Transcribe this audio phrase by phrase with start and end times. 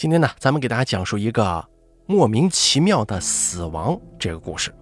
[0.00, 1.62] 今天呢，咱们给大家讲述一个
[2.06, 4.74] 莫名其妙的死亡这个故事。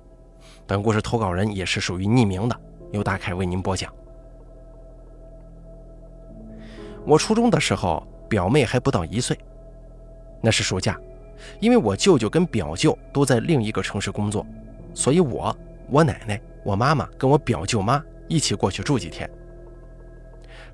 [0.64, 2.56] 本故事投稿人也是属于匿名的，
[2.92, 3.92] 由大凯为您播讲。
[7.04, 9.36] 我初中的时候，表妹还不到一岁，
[10.40, 10.96] 那是暑假，
[11.58, 14.46] 因为我舅舅跟表舅都在另一个城市工作，
[14.94, 15.52] 所以我、
[15.90, 19.28] 我奶奶、我妈妈跟我表舅妈一起过去住几天。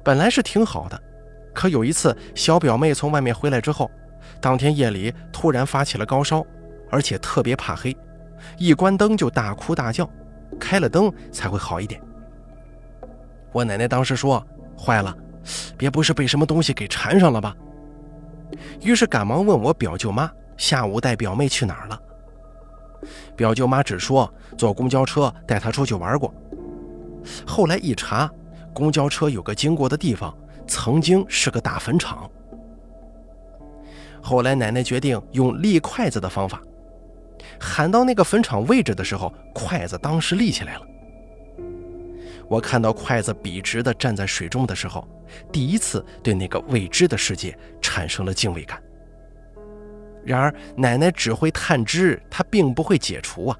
[0.02, 1.02] 本来是挺好的，
[1.54, 3.90] 可有一次小表妹从外面回来之后。
[4.40, 6.44] 当天夜里突然发起了高烧，
[6.90, 7.96] 而且特别怕黑，
[8.58, 10.08] 一关灯就大哭大叫，
[10.58, 12.00] 开了灯才会好一点。
[13.52, 14.44] 我奶奶当时说
[14.76, 15.16] ：“坏了，
[15.76, 17.56] 别不是被什么东西给缠上了吧？”
[18.82, 22.00] 于是赶忙问我表舅妈下午带表妹去哪儿了。
[23.36, 26.32] 表舅妈只说坐公交车带她出去玩过。
[27.46, 28.30] 后来一查，
[28.72, 32.30] 公交车有个经过的地方，曾经是个大坟场。
[34.24, 36.58] 后来奶奶决定用立筷子的方法，
[37.60, 40.80] 喊到那个坟场位置的时候，筷子当时立起来了。
[42.48, 45.06] 我看到筷子笔直地站在水中的时候，
[45.52, 48.82] 第一次对那个未知的世界产生了敬畏感。
[50.24, 53.58] 然而奶奶只会探知，她并不会解除啊，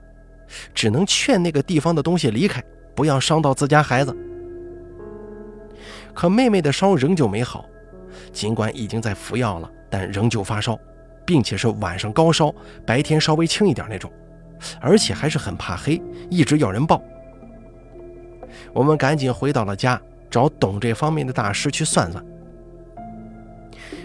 [0.73, 2.65] 只能劝那个地方的东西离开，
[2.97, 4.17] 不要伤到自家孩子。
[6.15, 7.67] 可妹妹的烧仍旧没好，
[8.33, 9.71] 尽管已经在服药了。
[9.95, 10.77] 但仍旧发烧，
[11.25, 12.53] 并且是晚上高烧，
[12.85, 14.11] 白天稍微轻一点那种，
[14.81, 17.01] 而且还是很怕黑，一直要人抱。
[18.73, 22.25] 我们赶紧回到了家，找懂这方面的大师去算算。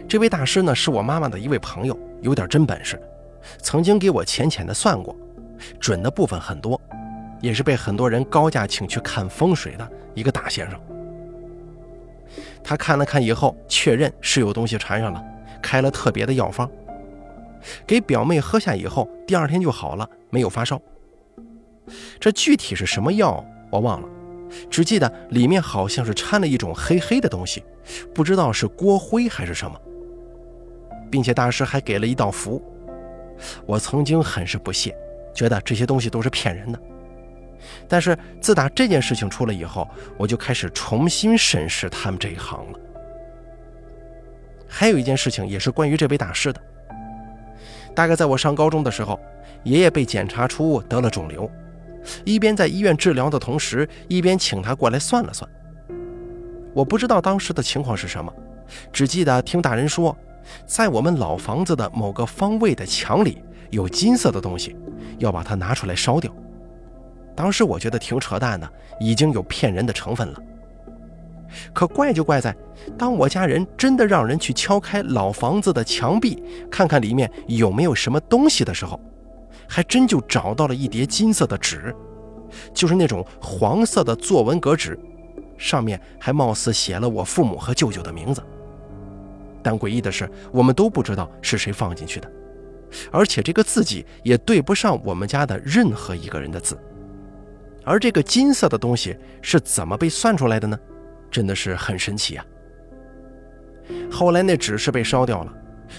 [0.08, 3.02] 这位大师呢，是我妈妈的一位朋友，有点真本事，
[3.58, 5.16] 曾经给我浅浅的算过，
[5.80, 6.80] 准的部分很多，
[7.42, 10.80] 也是被很多人高价请去看风水的一个大先生。
[12.64, 15.24] 他看了看以后，确认是有东西缠上了。
[15.62, 16.70] 开了特别的药方，
[17.86, 20.82] 给表妹喝下以后，第二天就好了，没有发烧。
[22.20, 24.08] 这具体是什么药我忘了，
[24.70, 27.64] 只记得里面好像是掺了一种黑黑的东西，
[28.14, 29.80] 不知道是锅灰还是什么，
[31.10, 32.62] 并且大师还给了一道符。
[33.66, 34.96] 我曾经很是不屑，
[35.34, 36.80] 觉得这些东西都是骗人的。
[37.88, 39.88] 但是自打这件事情出了以后，
[40.18, 42.80] 我就开始重新审视他们这一行了。
[44.70, 46.62] 还有一件事情也是关于这位大师的。
[47.96, 49.20] 大概在我上高中的时候，
[49.64, 51.50] 爷爷被检查出得了肿瘤，
[52.24, 55.50] 一边在医院治疗的同时，一边请他过来算了算。
[56.74, 58.32] 我不知道当时的情况是什么，
[58.94, 60.16] 只记得听大人说，
[60.66, 63.42] 在我们老房子的某个方位的墙里
[63.72, 64.78] 有金色的东西，
[65.18, 66.32] 要把它拿出来烧掉。
[67.36, 68.70] 当时我觉得挺扯淡的，
[69.00, 70.42] 已经有骗人的成分了。
[71.74, 72.56] 可怪就怪在，
[72.98, 79.00] 当我家人真的让人去敲开老房子的墙壁，看看里面有没有什么东西的时候，
[79.68, 81.94] 还真就找到了一叠金色的纸，
[82.74, 85.00] 就是那种黄色的作文格纸，
[85.58, 88.44] 上面还貌似写了我父母和舅舅的名字。
[89.62, 92.32] 但诡异的是，我们都不知道是谁放进去的，
[93.12, 96.78] 而且这个字迹也对不上我们家的任何一个人的字。
[97.84, 100.80] 而这个金色的东西是怎么被算出来的呢？
[101.30, 102.46] 真的是很神奇呀！
[104.12, 105.54] 后来那纸是被烧掉了，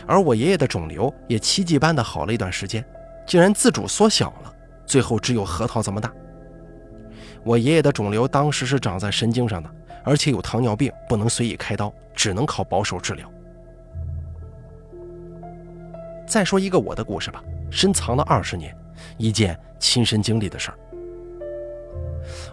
[0.06, 2.84] 而我爷爷的肿瘤也奇迹般的好了一段时间，
[3.26, 4.54] 竟然自主缩小了，
[4.86, 6.12] 最后只有核桃这么大。
[7.44, 9.70] 我爷爷的肿瘤当时是长在神经上的，
[10.04, 13.28] 而且有糖尿病，不能随意开刀，只能靠保守治疗。
[16.26, 18.76] 再说一个我的故事吧，深藏了二十年，
[19.16, 20.78] 一件亲身经历的事儿。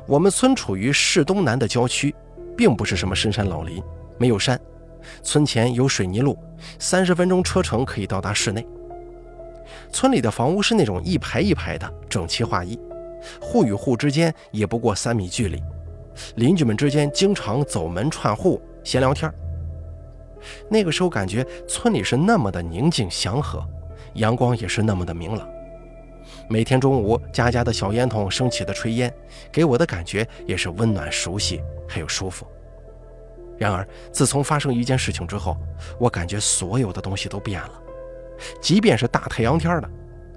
[0.07, 2.15] 我们村处于市东南的郊区。
[2.57, 3.81] 并不是什么深山老林，
[4.17, 4.59] 没有山，
[5.21, 6.37] 村前有水泥路，
[6.79, 8.65] 三十分钟车程可以到达市内。
[9.91, 12.77] 村里的房屋是那种一排一排的，整齐划一，
[13.39, 15.61] 户与户之间也不过三米距离，
[16.35, 19.31] 邻居们之间经常走门串户闲聊天。
[20.69, 23.63] 那个时候感觉村里是那么的宁静祥和，
[24.15, 25.47] 阳光也是那么的明朗。
[26.49, 29.13] 每天中午，家家的小烟筒升起的炊烟，
[29.51, 32.47] 给我的感觉也是温暖、熟悉，还有舒服。
[33.57, 35.57] 然而，自从发生一件事情之后，
[35.99, 37.71] 我感觉所有的东西都变了。
[38.61, 39.89] 即便是大太阳天的，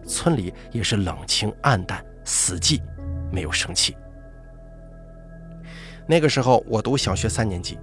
[0.05, 2.81] 村里也是冷清暗淡、死寂，
[3.31, 3.97] 没有生气。
[6.09, 7.79] 那个时候，我读小学三年级，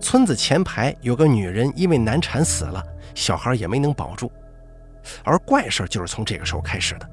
[0.00, 4.30] 村子前排有个女人因为难产死了，小孩也没能保住，
[5.24, 7.10] 而怪事就是从这个时候开始的。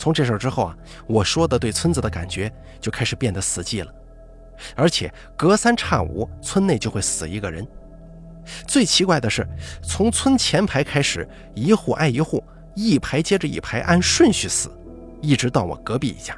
[0.00, 0.76] 从这事之后啊，
[1.06, 2.50] 我说的对村子的感觉
[2.80, 3.92] 就开始变得死寂了，
[4.74, 7.66] 而且隔三差五村内就会死一个人。
[8.66, 9.46] 最奇怪的是，
[9.82, 12.42] 从村前排开始，一户挨一户，
[12.74, 14.70] 一排接着一排，按顺序死，
[15.20, 16.34] 一直到我隔壁一家。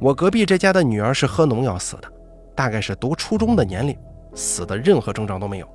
[0.00, 2.10] 我隔壁这家的女儿是喝农药死的，
[2.56, 3.94] 大概是读初中的年龄，
[4.34, 5.68] 死的任何征兆都没有。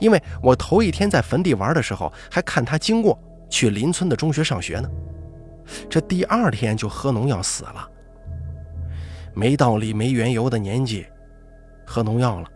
[0.00, 3.16] 因为我头一天在坟地玩的时候，还看她经过
[3.50, 4.88] 去邻村的中学上学呢，
[5.90, 7.90] 这第二天就喝农药死了。
[9.34, 11.06] 没道理、没缘由的年纪，
[11.84, 12.48] 喝农药了。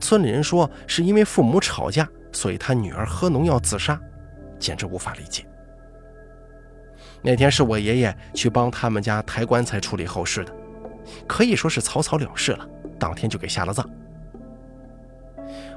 [0.00, 4.00] 村里人说是因为父母吵架，所以他女儿喝农药自杀，
[4.58, 5.46] 简直无法理解。
[7.22, 10.52] 那天是我爷爷去帮他们家抬棺材、处理后事的，
[11.26, 13.88] 可以说是草草了事了，当天就给下了葬。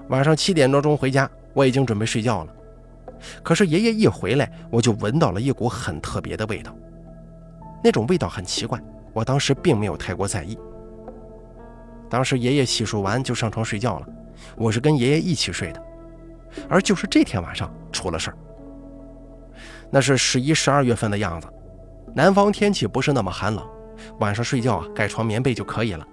[0.10, 2.54] 晚上七点多钟回家，我已经准备睡觉了，
[3.44, 6.76] 可是爷爷一回来，我就闻到了一股很特别的味道，
[7.84, 8.82] 那种味道很奇怪。
[9.14, 10.58] 我当时并没有太过在意。
[12.10, 14.08] 当时爷爷洗漱完就上床睡觉了，
[14.56, 15.84] 我是跟爷爷一起睡的。
[16.68, 18.38] 而就是这天晚上出了事儿。
[19.92, 21.48] 那是十一、十二月份的样子，
[22.16, 23.64] 南方天气不是那么寒冷，
[24.20, 26.08] 晚上睡觉啊盖床棉被就可以了。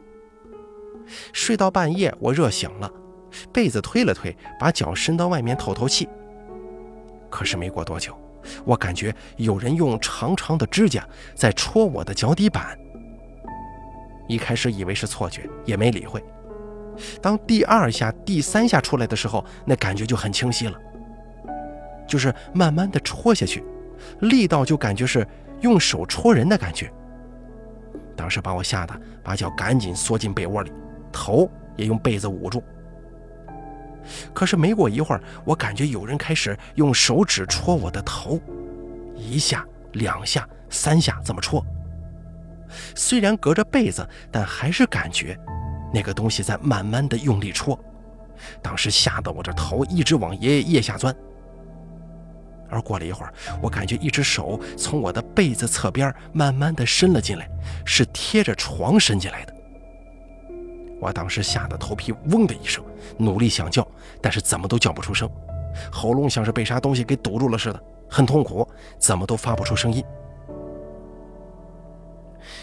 [1.33, 2.91] 睡到半夜我热醒了，
[3.53, 6.09] 被子推了推，把脚伸到外面透透气。
[7.37, 8.19] 可是没过多久，
[8.65, 12.75] 我感觉有人用长长的指甲在戳我的脚底板。
[14.27, 16.25] 一开始以为是错觉，也没理会。
[17.21, 20.81] 当第二下、第三下出来的时候，那感觉就很清晰了，
[22.09, 23.63] 就是慢慢的戳下去，
[24.21, 25.29] 力道就感觉是
[25.61, 26.91] 用手戳人的感觉。
[28.17, 30.73] 当时把我吓得把脚赶紧缩进被窝里，
[31.13, 31.47] 头
[31.77, 32.65] 也用被子捂住。
[34.33, 38.41] 可是没过一会儿，我感觉有人开始用手指戳我的头，
[39.15, 41.65] 一下、两下、三下，这么戳。
[42.95, 45.39] 虽然隔着被子，但还是感觉
[45.95, 47.79] 那个东西在慢慢的用力戳。
[48.61, 51.15] 当时吓得我这头一直往爷爷腋下钻。
[52.69, 53.33] 而过了一会儿，
[53.63, 57.49] 我感觉一只手从我的被子侧边慢慢的伸了进来，
[57.85, 59.56] 是贴着床伸进来的。
[61.01, 62.83] 我当时吓得头皮嗡的一声，
[63.19, 63.87] 努力想叫，
[64.21, 65.31] 但是怎么都叫不出声，
[65.93, 68.67] 喉咙像是被啥东西给堵住了似的，很痛苦，
[68.99, 70.05] 怎么都发不出声音。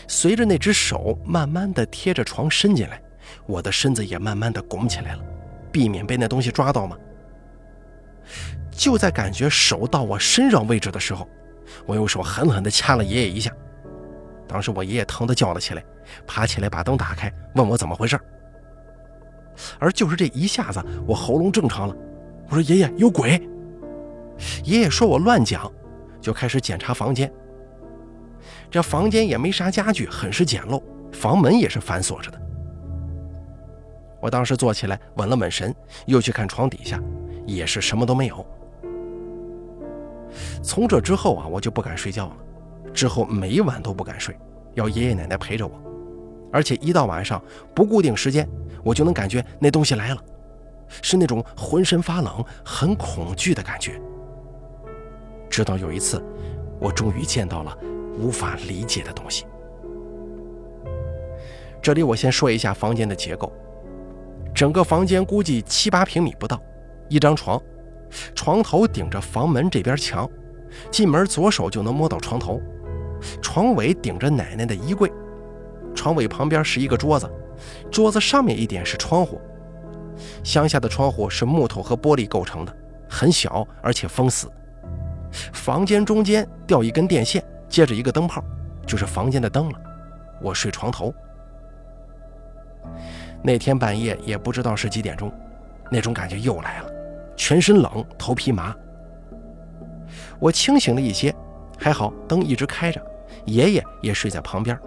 [0.08, 3.02] 随着那只手慢慢的贴着床伸进来，
[3.46, 5.24] 我的身子也慢慢的拱起来了，
[5.72, 6.98] 避免被那东西抓到嘛。
[8.72, 11.28] 就在感觉手到我身上位置的时候，
[11.86, 13.52] 我用手狠狠地掐了爷爷一下。
[14.54, 15.84] 当时我爷爷疼得叫了起来，
[16.28, 18.20] 爬起来把灯打开，问我怎么回事。
[19.80, 21.96] 而就是这一下子，我喉咙正常了。
[22.50, 23.42] 我说：“爷爷有鬼。”
[24.64, 25.72] 爷爷说我乱讲，
[26.22, 27.34] 就开始检查房间。
[28.70, 30.80] 这房间也没啥家具，很是简陋，
[31.12, 32.40] 房门也是反锁着的。
[34.22, 35.74] 我当时坐起来稳了稳神，
[36.06, 37.02] 又去看床底下，
[37.48, 38.46] 也是什么都没有。
[40.62, 42.38] 从这之后啊，我就不敢睡觉了，
[42.94, 44.38] 之后每晚都不敢睡，
[44.76, 45.82] 要爷爷奶奶陪着我，
[46.52, 47.42] 而且一到晚上
[47.74, 48.48] 不固定时间，
[48.84, 50.24] 我就能感觉那东西来了，
[51.02, 54.00] 是那种浑身发冷、很恐惧的感觉。
[55.50, 56.24] 直到有一次，
[56.80, 57.78] 我终于见到了。
[58.20, 59.44] 无法理解的东西。
[61.82, 63.52] 这里我先说一下房间的结构，
[64.54, 66.62] 整个房间估计七八平米不到，
[67.10, 67.60] 一张床，
[68.36, 70.30] 床头顶着房门这边墙，
[70.92, 72.62] 进门左手就能摸到床头，
[73.42, 75.12] 床尾顶着奶奶的衣柜，
[75.96, 77.30] 床尾旁边是一个桌子，
[77.92, 79.40] 桌子上面一点是窗户，
[80.44, 82.76] 乡下的窗户是木头和玻璃构成的，
[83.10, 84.52] 很小而且封死，
[85.54, 87.44] 房间中间吊一根电线。
[87.70, 88.40] 接着一个灯泡，
[88.86, 89.82] 就是房间的灯了。
[90.40, 91.12] 我睡床头。
[93.42, 95.34] 那天半夜也不知道是几点钟，
[95.90, 96.92] 那种感觉又来了，
[97.36, 98.76] 全身冷，头皮麻。
[100.38, 101.34] 我清醒了一些，
[101.80, 103.04] 还好灯一直开着，
[103.46, 104.78] 爷爷也睡在旁边。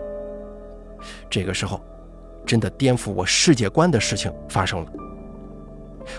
[1.28, 1.80] 这个时候，
[2.44, 4.92] 真的颠覆我世界观的事情发生了。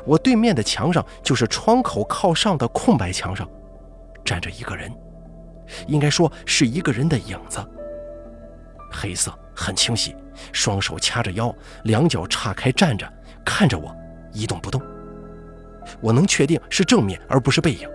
[0.05, 3.49] 我对面的墙上，就是窗口靠上的空白墙上，
[4.23, 4.91] 站着一个人。
[5.87, 7.59] 应该说是一个人的影子，
[8.91, 10.15] 黑色很清晰，
[10.53, 11.53] 双手掐着腰，
[11.83, 13.11] 两脚岔开站着，
[13.43, 13.93] 看着我，
[14.31, 14.81] 一动不动。
[16.01, 17.89] 我能确定是正面而不是背影。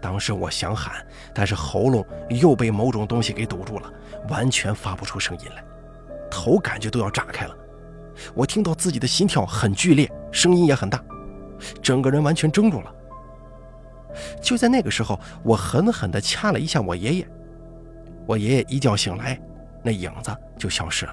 [0.00, 3.92] 当时我想喊，但是喉咙又被某种东西给堵住了，
[4.28, 5.64] 完全发不出声音来，
[6.30, 7.56] 头感觉都要炸开了。
[8.34, 11.02] 我听到自己的心跳很剧烈，声音也很大，
[11.82, 12.94] 整个人完全怔住了。
[14.40, 17.28] 就在那个时候，我狠狠地掐了一下我爷爷。
[18.26, 19.40] 我爷爷一觉醒来，
[19.82, 21.12] 那影子就消失了。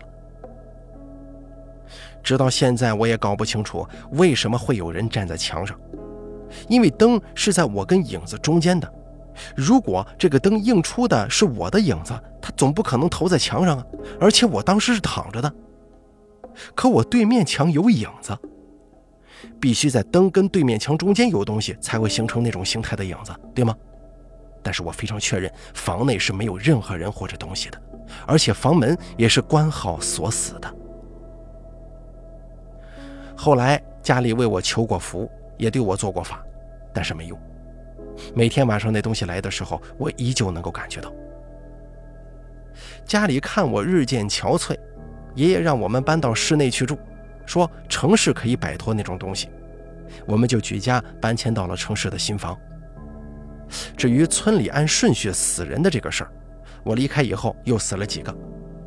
[2.24, 5.80] 直到现在我也搞不清楚为什么会有人站在墙上，
[6.68, 8.92] 因为灯是在我跟影子中间的。
[9.56, 13.86] 如果这个灯映出的是我的影子，它总不可能投在墙上啊！
[14.20, 15.54] 而且我当时是躺着的，
[16.74, 18.38] 可我对面墙有影子，
[19.60, 23.76] 必须在灯跟对面墙中间有东西才会形成那种形态的影子，对吗？
[24.64, 27.82] 但是我非常确认，房内是没有任何人或者东西的，
[28.26, 30.76] 而且房门也是关好锁死的。
[33.36, 36.44] 后来家里为我求过福，也对我做过法，
[36.94, 37.40] 但是没用。
[38.34, 41.14] 每天晚上那东西来的时候，我依旧能够感觉到。
[43.06, 44.78] 家里看我日渐憔悴，
[45.36, 46.98] 爷爷让我们搬到市内去住，
[47.46, 49.50] 说城市可以摆脱那种东西，
[50.26, 52.58] 我们就举家搬迁到了城市的新房。
[53.98, 56.32] 至于村里按顺序死人的这个事儿，
[56.84, 58.36] 我离开以后又死了几个，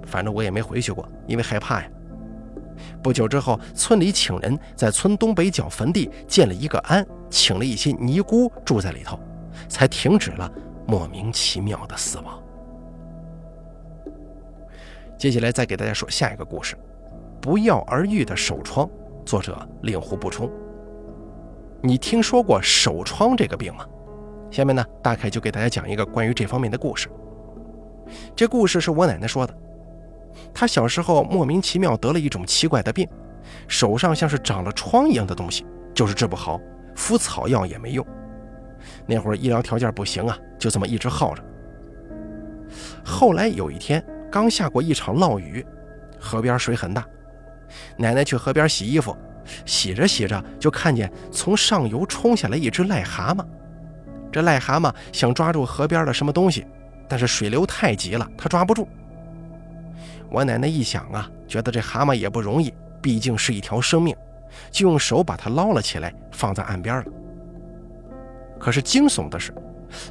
[0.06, 1.88] 反正我也没回去过，因为害怕呀。
[3.02, 9.18] 不久之后，村里请人在村东北角坟地建了一个庵，请了一些尼姑住在里头，
[9.68, 10.50] 才停止了
[10.86, 12.42] 莫名其妙的死亡。
[15.16, 16.76] 接下来再给大家说下一个故事，
[17.40, 18.86] 《不药而愈的手疮》，
[19.24, 20.50] 作者令狐不冲。
[21.82, 23.84] 你听说过手疮这个病吗？
[24.50, 27.08] 下面呢，大概就给大家讲一个关于这方面的故事。
[28.34, 29.54] 这故事是我奶奶说的。
[30.52, 33.08] 他小时候莫名其妙得了一种奇怪的病，
[33.66, 35.64] 手上像是长了疮一样的东西，
[35.94, 36.60] 就是治不好，
[36.94, 38.06] 敷草药也没用。
[39.06, 41.42] 那会儿医疗条件不行啊，就这么一直耗着。
[43.04, 45.64] 后来有一天，刚下过一场涝雨，
[46.18, 47.04] 河边水很大，
[47.96, 49.16] 奶奶去河边洗衣服，
[49.64, 53.44] 洗着洗着就看见从上游冲下来一只癞蛤蟆。
[54.30, 56.66] 这癞蛤蟆想抓住河边的什么东西，
[57.08, 58.86] 但是水流太急了，它抓不住。
[60.30, 64.14] 我奶奶一想啊，觉得这蛤蟆也不容易，毕竟是一条生命，
[64.70, 67.04] 就用手把它捞了起来，放在岸边了。
[68.58, 69.54] 可是惊悚的是，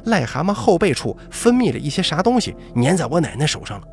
[0.06, 3.86] 癞蛤蟆后背处分泌了一些啥东西，粘在我奶奶手上了。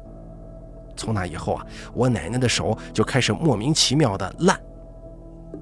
[0.95, 4.59] 从那以后啊，我奶奶的手就开始莫名其妙的烂。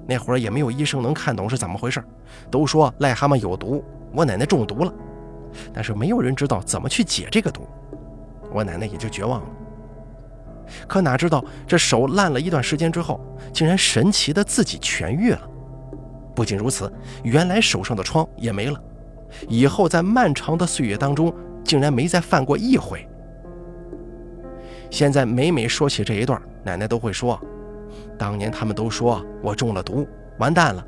[0.06, 2.02] 那会儿也没有医生能看懂是怎么回事，
[2.50, 4.92] 都说癞蛤蟆有毒，我奶奶中毒了，
[5.72, 7.66] 但是没有人知道怎么去解这个毒，
[8.52, 9.46] 我奶奶也就绝望了。
[10.88, 13.20] 可哪知道，这手烂了一段时间之后，
[13.52, 15.40] 竟然神奇的自己痊愈了。
[16.34, 16.92] 不仅如此，
[17.22, 18.80] 原来手上的疮也没了，
[19.48, 23.06] 以后在漫长的岁月当中，竟然没再犯过一回。
[24.90, 27.40] 现在每每说起这一段，奶奶都会说
[28.18, 30.06] ：“当年他们都说我中了毒，
[30.38, 30.84] 完蛋了。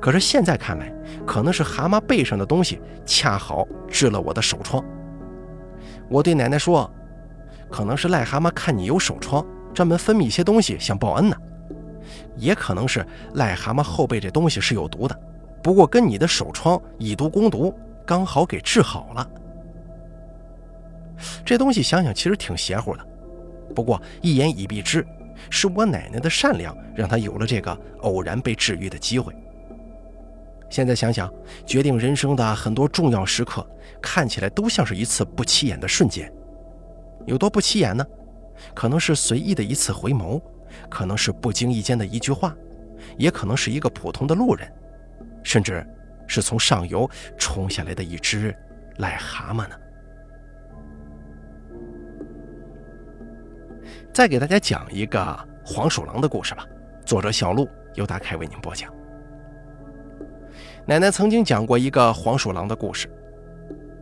[0.00, 0.92] 可是现在看来，
[1.26, 4.84] 可能是蛤蟆背上的东西恰好治了我的手疮。”
[6.08, 6.88] 我对奶奶说。
[7.72, 11.34] 可能是癞蛤蟆看你有手疮，专门分泌一些东西想报恩呢；
[12.36, 15.18] 也可能是癞蛤蟆后背这东西是有毒的，
[15.62, 17.74] 不过跟你的手疮以毒攻毒，
[18.06, 19.30] 刚好给治好了。
[21.46, 23.06] 这东西想想其实挺邪乎的，
[23.74, 25.06] 不过一言以蔽之，
[25.48, 29.34] 是我奶奶的善良让她有了这个偶然被治愈的机会。
[30.68, 31.32] 现在想想，
[31.64, 33.66] 决定人生的很多重要时刻，
[34.00, 36.30] 看起来都像是一次不起眼的瞬间。
[37.26, 38.06] 有多不起眼呢？
[38.74, 40.40] 可能是随意的一次回眸，
[40.88, 42.54] 可能是不经意间的一句话，
[43.18, 44.70] 也可能是一个普通的路人，
[45.42, 45.84] 甚至
[46.26, 48.54] 是从上游冲下来的一只
[48.98, 49.76] 癞蛤蟆呢。
[54.12, 56.66] 再给大家讲一个黄鼠狼的故事吧。
[57.04, 58.92] 作者小鹿由大凯为您播讲。
[60.86, 63.10] 奶奶曾经讲过一个黄鼠狼的故事。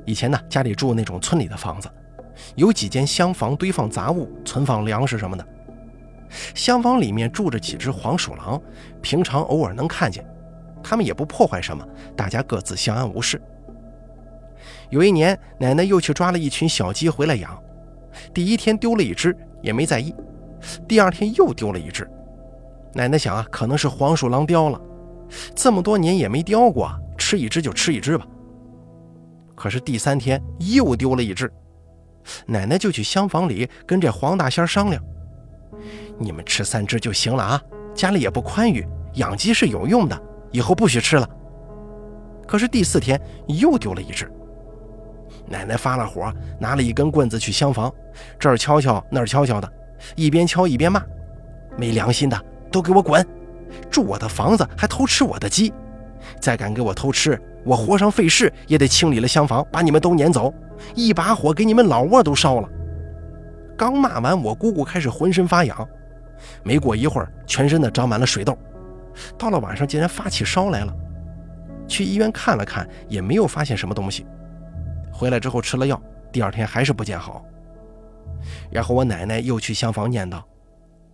[0.04, 1.88] 以前呢，家里住那种村里的房子。
[2.54, 5.46] 有几间厢房堆放杂物、存放粮食什么的。
[6.54, 8.60] 厢房里面住着几只黄鼠狼，
[9.00, 10.24] 平常偶尔能看见，
[10.82, 11.84] 他们也不破坏什么，
[12.16, 13.40] 大家各自相安无事。
[14.90, 17.60] 有一年，奶奶又去抓了一群小鸡回来养，
[18.32, 20.12] 第一天丢了一只，也没在意；
[20.86, 22.08] 第二天又丢了一只，
[22.92, 24.80] 奶奶想啊，可能是黄鼠狼叼了，
[25.54, 28.26] 这么多年也没叼过，吃一只就吃一只吧。
[29.56, 30.40] 可是第三天
[30.74, 31.52] 又丢了一只。
[32.46, 35.02] 奶奶就去厢房里跟这黄大仙商量
[36.18, 37.62] ：“你们吃三只就行了啊，
[37.94, 41.28] 家里也不宽裕，养鸡是有用的，以后不许吃了。”
[42.46, 44.30] 可是第四天又丢了一只，
[45.46, 47.92] 奶奶发了火，拿了一根棍子去厢房，
[48.38, 49.72] 这儿敲敲那儿敲敲的，
[50.16, 51.02] 一边敲一边骂
[51.78, 53.24] ：“没良心的，都给我滚！
[53.88, 55.72] 住我的房子还偷吃我的鸡，
[56.40, 60.52] 再敢给我偷吃，我活上费事也得清理了厢房，把你们都撵走。”
[60.94, 62.68] 一把火给你们老窝都烧了。
[63.76, 65.88] 刚骂完，我姑姑开始浑身发痒，
[66.62, 68.56] 没过一会儿，全身的长满了水痘，
[69.38, 70.94] 到了晚上竟然发起烧来了。
[71.88, 74.26] 去医院看了看，也没有发现什么东西。
[75.12, 77.44] 回来之后吃了药，第二天还是不见好。
[78.70, 80.42] 然后我奶奶又去厢房念叨：“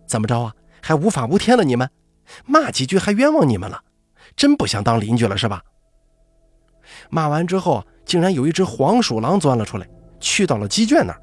[0.05, 0.53] 怎么着啊？
[0.81, 1.63] 还无法无天了？
[1.63, 1.89] 你们
[2.45, 3.81] 骂几句还冤枉你们了？
[4.35, 5.63] 真不想当邻居了是吧？”
[7.09, 9.85] 骂完之后，竟然有一只黄鼠狼钻了出来，
[10.19, 11.21] 去到了鸡圈那儿，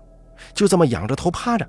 [0.53, 1.67] 就这么仰着头趴着。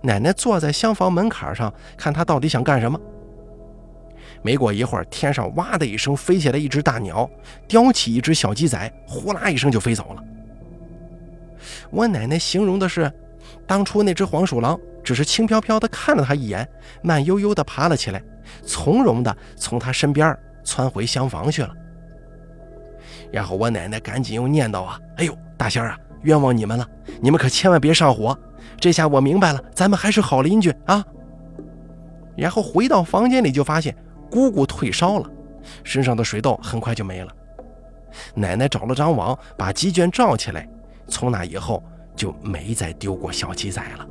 [0.00, 2.98] 奶奶坐在厢房门槛上，看他到底想干什么。
[4.42, 7.28] 没过一会儿，天上哇的一声飞下来一只大鸟，
[7.68, 10.24] 叼起一只小鸡仔，呼啦一声就飞走了。
[11.90, 13.12] 我奶奶形容的是，
[13.66, 16.66] 当初那只黄鼠狼只是轻飘飘地看了他一眼，
[17.02, 18.22] 慢悠悠地爬了起来，
[18.64, 21.74] 从容地从他身边窜回厢房去了。
[23.32, 26.86] 然后我奶奶赶紧又念叨啊：“哎呦，大仙儿啊，冤枉你们了！
[27.20, 28.38] 你们可千万别上火。”
[28.80, 31.04] 这下我明白了，咱们还是好邻居啊。
[32.36, 33.94] 然后回到房间里，就发现
[34.30, 35.30] 姑姑退烧了，
[35.84, 37.30] 身上的水痘很快就没了。
[38.34, 40.66] 奶奶找了张网，把鸡圈罩起来，
[41.08, 41.82] 从那以后
[42.16, 44.06] 就没再丢过小鸡仔了。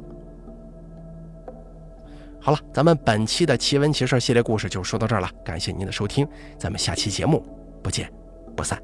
[2.40, 6.28] 好了，咱们本期的奇闻奇事系列故事就说到这儿了，感谢您的收听，
[6.60, 7.44] 咱们下期节目
[7.82, 8.12] 不见
[8.56, 8.80] 不散。